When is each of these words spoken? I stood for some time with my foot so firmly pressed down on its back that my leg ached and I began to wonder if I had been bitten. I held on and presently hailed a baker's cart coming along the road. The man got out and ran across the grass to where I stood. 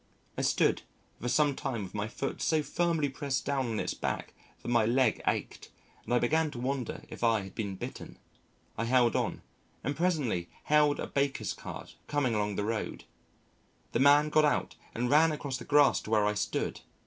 I 0.35 0.41
stood 0.41 0.81
for 1.21 1.27
some 1.29 1.55
time 1.55 1.83
with 1.83 1.93
my 1.93 2.07
foot 2.07 2.41
so 2.41 2.63
firmly 2.63 3.07
pressed 3.07 3.45
down 3.45 3.67
on 3.67 3.79
its 3.79 3.93
back 3.93 4.33
that 4.63 4.67
my 4.67 4.83
leg 4.83 5.21
ached 5.27 5.69
and 6.03 6.11
I 6.11 6.17
began 6.17 6.49
to 6.49 6.57
wonder 6.59 7.03
if 7.09 7.23
I 7.23 7.41
had 7.41 7.53
been 7.53 7.75
bitten. 7.75 8.17
I 8.79 8.85
held 8.85 9.15
on 9.15 9.43
and 9.83 9.95
presently 9.95 10.49
hailed 10.63 10.99
a 10.99 11.05
baker's 11.05 11.53
cart 11.53 11.93
coming 12.07 12.33
along 12.33 12.55
the 12.55 12.65
road. 12.65 13.03
The 13.91 13.99
man 13.99 14.29
got 14.29 14.43
out 14.43 14.75
and 14.95 15.07
ran 15.11 15.31
across 15.31 15.57
the 15.59 15.65
grass 15.65 16.01
to 16.01 16.09
where 16.09 16.25
I 16.25 16.33
stood. 16.33 16.81